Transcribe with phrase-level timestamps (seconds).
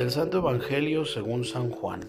[0.00, 2.00] Del Santo Evangelio según San Juan.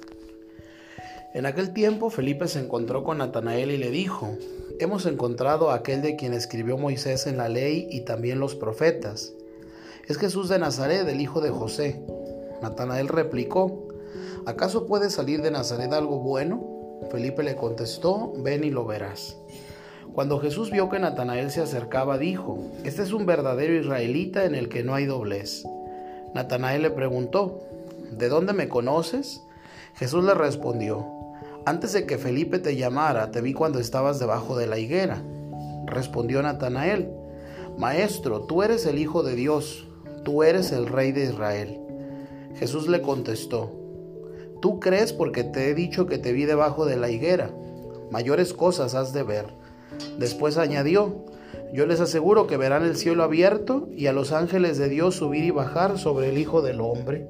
[1.34, 4.38] En aquel tiempo Felipe se encontró con Natanael y le dijo,
[4.80, 9.34] Hemos encontrado a aquel de quien escribió Moisés en la ley y también los profetas.
[10.08, 12.02] Es Jesús de Nazaret, el hijo de José.
[12.62, 13.90] Natanael replicó,
[14.46, 16.66] ¿acaso puede salir de Nazaret algo bueno?
[17.12, 19.36] Felipe le contestó, ven y lo verás.
[20.14, 24.70] Cuando Jesús vio que Natanael se acercaba, dijo, Este es un verdadero israelita en el
[24.70, 25.66] que no hay doblez.
[26.34, 27.60] Natanael le preguntó,
[28.12, 29.42] ¿de dónde me conoces?
[29.96, 31.06] Jesús le respondió,
[31.66, 35.22] antes de que Felipe te llamara, te vi cuando estabas debajo de la higuera.
[35.86, 37.12] Respondió Natanael,
[37.78, 39.88] Maestro, tú eres el Hijo de Dios,
[40.24, 41.80] tú eres el Rey de Israel.
[42.56, 43.72] Jesús le contestó,
[44.62, 47.52] Tú crees porque te he dicho que te vi debajo de la higuera,
[48.12, 49.46] mayores cosas has de ver.
[50.20, 51.26] Después añadió,
[51.74, 55.44] yo les aseguro que verán el cielo abierto y a los ángeles de Dios subir
[55.44, 57.28] y bajar sobre el Hijo del Hombre.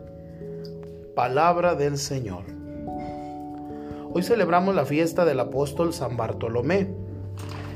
[1.15, 2.45] Palabra del Señor.
[4.13, 6.89] Hoy celebramos la fiesta del apóstol San Bartolomé.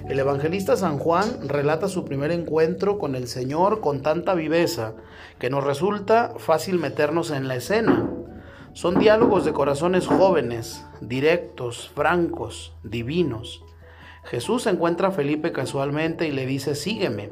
[0.07, 4.93] El evangelista San Juan relata su primer encuentro con el Señor con tanta viveza
[5.37, 8.09] que nos resulta fácil meternos en la escena.
[8.71, 13.65] Son diálogos de corazones jóvenes, directos, francos, divinos.
[14.23, 17.31] Jesús encuentra a Felipe casualmente y le dice, sígueme.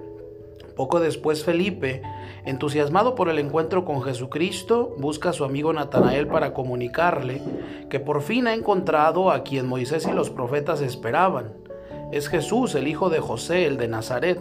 [0.75, 2.01] Poco después Felipe,
[2.45, 7.41] entusiasmado por el encuentro con Jesucristo, busca a su amigo Natanael para comunicarle
[7.89, 11.53] que por fin ha encontrado a quien Moisés y los profetas esperaban.
[12.11, 14.39] Es Jesús, el hijo de José, el de Nazaret.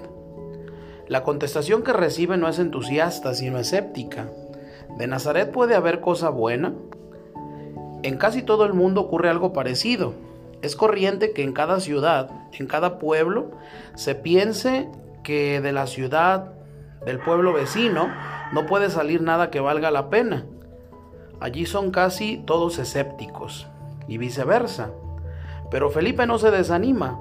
[1.06, 4.30] La contestación que recibe no es entusiasta, sino escéptica.
[4.97, 6.75] ¿De Nazaret puede haber cosa buena?
[8.03, 10.14] En casi todo el mundo ocurre algo parecido.
[10.62, 13.50] Es corriente que en cada ciudad, en cada pueblo,
[13.94, 14.88] se piense
[15.23, 16.53] que de la ciudad,
[17.05, 18.09] del pueblo vecino,
[18.53, 20.45] no puede salir nada que valga la pena.
[21.41, 23.66] Allí son casi todos escépticos
[24.06, 24.91] y viceversa.
[25.71, 27.21] Pero Felipe no se desanima.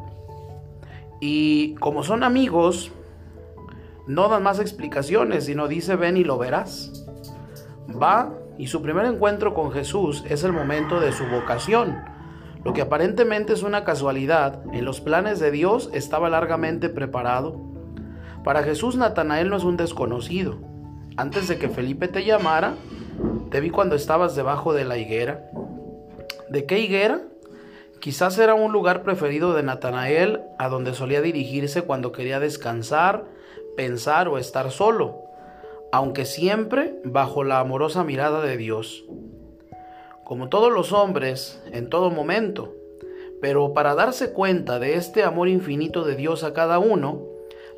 [1.20, 2.92] Y como son amigos,
[4.08, 7.06] no dan más explicaciones, sino dice ven y lo verás.
[7.90, 12.12] Va y su primer encuentro con Jesús es el momento de su vocación
[12.64, 17.60] lo que aparentemente es una casualidad, en los planes de Dios estaba largamente preparado.
[18.44, 20.58] Para Jesús Natanael no es un desconocido.
[21.18, 22.76] Antes de que Felipe te llamara,
[23.50, 25.50] te vi cuando estabas debajo de la higuera.
[26.50, 27.22] ¿De qué higuera?
[28.00, 33.26] Quizás era un lugar preferido de Natanael a donde solía dirigirse cuando quería descansar,
[33.78, 35.22] pensar o estar solo,
[35.92, 39.06] aunque siempre bajo la amorosa mirada de Dios
[40.32, 42.74] como todos los hombres, en todo momento.
[43.42, 47.22] Pero para darse cuenta de este amor infinito de Dios a cada uno,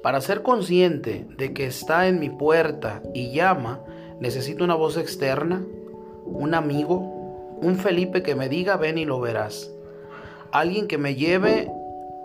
[0.03, 3.79] para ser consciente de que está en mi puerta y llama,
[4.19, 5.65] necesito una voz externa,
[6.25, 9.71] un amigo, un Felipe que me diga ven y lo verás.
[10.51, 11.71] Alguien que me lleve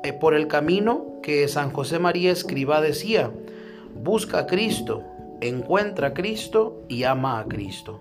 [0.03, 3.31] eh, por el camino que San José María Escribá decía,
[3.95, 5.05] busca a Cristo,
[5.41, 8.01] encuentra a Cristo y ama a Cristo.